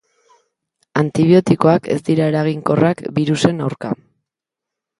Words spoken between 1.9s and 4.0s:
ez dira eraginkorrak birusen aurka.